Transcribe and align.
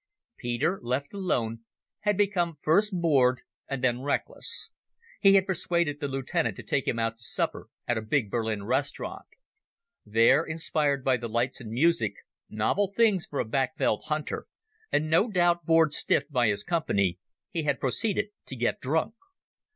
Peter, 0.35 0.79
left 0.81 1.13
alone, 1.13 1.59
had 1.99 2.17
become 2.17 2.57
first 2.63 2.91
bored 2.91 3.41
and 3.67 3.83
then 3.83 4.01
reckless. 4.01 4.71
He 5.19 5.35
had 5.35 5.45
persuaded 5.45 5.99
the 5.99 6.07
lieutenant 6.07 6.55
to 6.55 6.63
take 6.63 6.87
him 6.87 6.97
out 6.97 7.19
to 7.19 7.23
supper 7.23 7.67
at 7.87 7.99
a 7.99 8.01
big 8.01 8.31
Berlin 8.31 8.63
restaurant. 8.63 9.27
There, 10.03 10.43
inspired 10.43 11.03
by 11.03 11.17
the 11.17 11.29
lights 11.29 11.61
and 11.61 11.69
music—novel 11.69 12.93
things 12.97 13.27
for 13.27 13.37
a 13.39 13.45
backveld 13.45 14.05
hunter—and 14.05 15.07
no 15.07 15.29
doubt 15.29 15.67
bored 15.67 15.93
stiff 15.93 16.27
by 16.31 16.47
his 16.47 16.63
company, 16.63 17.19
he 17.51 17.61
had 17.61 17.79
proceeded 17.79 18.29
to 18.47 18.55
get 18.55 18.79
drunk. 18.81 19.13